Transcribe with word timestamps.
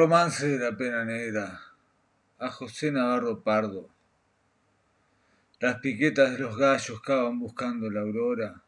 Romance 0.00 0.46
de 0.46 0.60
la 0.60 0.76
pena 0.76 1.04
negra 1.04 1.60
a 2.38 2.50
José 2.50 2.92
Navarro 2.92 3.42
Pardo. 3.42 3.90
Las 5.58 5.80
piquetas 5.80 6.30
de 6.30 6.38
los 6.38 6.56
gallos 6.56 7.00
cavan 7.00 7.40
buscando 7.40 7.90
la 7.90 8.02
aurora, 8.02 8.62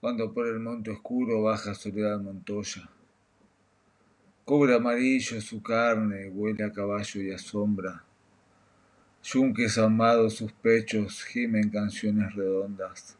cuando 0.00 0.32
por 0.32 0.46
el 0.46 0.60
monte 0.60 0.92
oscuro 0.92 1.42
baja 1.42 1.74
Soledad 1.74 2.20
Montoya. 2.20 2.88
Cobre 4.44 4.76
amarillo 4.76 5.40
su 5.40 5.60
carne, 5.60 6.28
huele 6.28 6.62
a 6.62 6.72
caballo 6.72 7.22
y 7.22 7.32
a 7.32 7.38
sombra. 7.38 8.04
Yunques 9.24 9.78
amados 9.78 10.34
sus 10.34 10.52
pechos 10.52 11.24
gimen 11.24 11.70
canciones 11.70 12.36
redondas. 12.36 13.18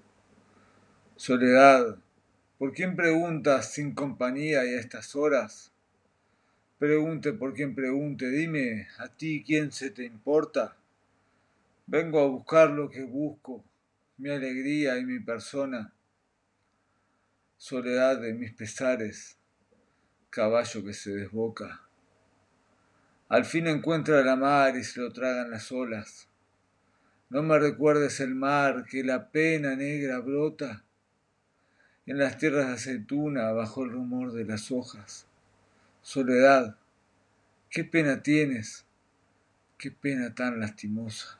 Soledad, 1.16 1.96
¿por 2.56 2.72
quién 2.72 2.94
preguntas 2.94 3.72
sin 3.72 3.96
compañía 3.96 4.64
y 4.64 4.74
a 4.74 4.78
estas 4.78 5.16
horas? 5.16 5.72
Pregunte 6.80 7.34
por 7.34 7.52
quien 7.52 7.74
pregunte, 7.74 8.30
dime, 8.30 8.88
¿a 8.96 9.08
ti 9.08 9.44
quién 9.46 9.70
se 9.70 9.90
te 9.90 10.02
importa? 10.02 10.78
Vengo 11.86 12.20
a 12.20 12.26
buscar 12.26 12.70
lo 12.70 12.88
que 12.88 13.04
busco, 13.04 13.62
mi 14.16 14.30
alegría 14.30 14.96
y 14.96 15.04
mi 15.04 15.20
persona. 15.20 15.92
Soledad 17.58 18.18
de 18.22 18.32
mis 18.32 18.54
pesares, 18.54 19.36
caballo 20.30 20.82
que 20.82 20.94
se 20.94 21.10
desboca. 21.10 21.82
Al 23.28 23.44
fin 23.44 23.66
encuentra 23.66 24.24
la 24.24 24.36
mar 24.36 24.74
y 24.74 24.82
se 24.82 25.00
lo 25.00 25.12
tragan 25.12 25.50
las 25.50 25.70
olas. 25.70 26.30
No 27.28 27.42
me 27.42 27.58
recuerdes 27.58 28.20
el 28.20 28.34
mar, 28.34 28.86
que 28.88 29.04
la 29.04 29.28
pena 29.30 29.76
negra 29.76 30.18
brota 30.20 30.82
en 32.06 32.16
las 32.16 32.38
tierras 32.38 32.68
de 32.68 32.72
aceituna 32.72 33.52
bajo 33.52 33.84
el 33.84 33.90
rumor 33.90 34.32
de 34.32 34.46
las 34.46 34.72
hojas. 34.72 35.26
Soledad, 36.02 36.76
qué 37.70 37.84
pena 37.84 38.20
tienes, 38.20 38.84
qué 39.78 39.92
pena 39.92 40.34
tan 40.34 40.58
lastimosa. 40.58 41.38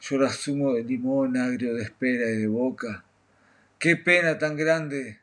Llora 0.00 0.30
zumo 0.30 0.74
de 0.74 0.82
limón 0.82 1.36
agrio 1.36 1.74
de 1.74 1.82
espera 1.84 2.28
y 2.28 2.38
de 2.38 2.48
boca. 2.48 3.04
Qué 3.78 3.96
pena 3.96 4.36
tan 4.38 4.56
grande. 4.56 5.20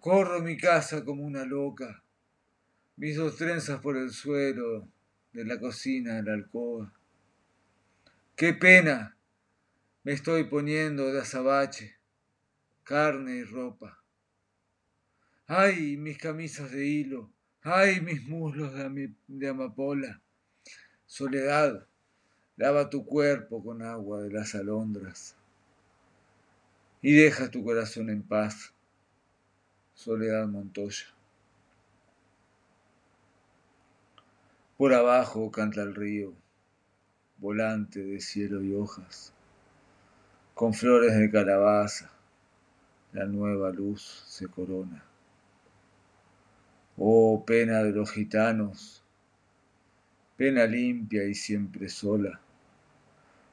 Corro 0.00 0.40
mi 0.40 0.56
casa 0.56 1.04
como 1.04 1.22
una 1.22 1.44
loca. 1.44 2.02
Mis 2.96 3.16
dos 3.16 3.36
trenzas 3.36 3.80
por 3.80 3.96
el 3.98 4.10
suelo, 4.10 4.88
de 5.32 5.44
la 5.44 5.60
cocina 5.60 6.18
a 6.18 6.22
la 6.22 6.32
alcoba. 6.32 6.92
Qué 8.36 8.54
pena. 8.54 9.16
Me 10.02 10.12
estoy 10.12 10.44
poniendo 10.44 11.12
de 11.12 11.20
azabache, 11.20 11.96
carne 12.84 13.36
y 13.36 13.44
ropa. 13.44 14.02
¡Ay, 15.46 15.96
mis 15.98 16.16
camisas 16.16 16.70
de 16.70 16.86
hilo! 16.86 17.30
¡Ay, 17.62 18.00
mis 18.00 18.26
muslos 18.28 18.72
de, 18.72 19.48
amapola! 19.48 20.20
Soledad, 21.06 21.86
lava 22.56 22.88
tu 22.88 23.04
cuerpo 23.04 23.62
con 23.64 23.82
agua 23.82 24.22
de 24.22 24.30
las 24.30 24.54
alondras 24.54 25.34
y 27.02 27.12
deja 27.14 27.50
tu 27.50 27.64
corazón 27.64 28.10
en 28.10 28.22
paz. 28.22 28.72
Soledad 29.94 30.46
Montoya. 30.46 31.06
Por 34.76 34.94
abajo 34.94 35.50
canta 35.50 35.82
el 35.82 35.96
río, 35.96 36.34
volante 37.38 37.98
de 38.04 38.20
cielo 38.20 38.62
y 38.62 38.72
hojas, 38.72 39.32
con 40.54 40.74
flores 40.74 41.18
de 41.18 41.28
calabaza, 41.28 42.12
la 43.12 43.24
nueva 43.24 43.70
luz 43.70 44.22
se 44.28 44.46
corona. 44.46 45.04
Oh 47.00 47.44
pena 47.46 47.84
de 47.84 47.92
los 47.92 48.10
gitanos, 48.10 49.04
pena 50.36 50.66
limpia 50.66 51.24
y 51.24 51.34
siempre 51.34 51.88
sola. 51.88 52.40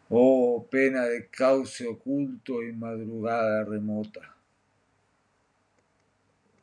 Oh 0.09 0.65
pena 0.69 1.05
de 1.05 1.27
cauce 1.27 1.85
oculto 1.85 2.63
y 2.63 2.73
madrugada 2.73 3.63
remota. 3.63 4.35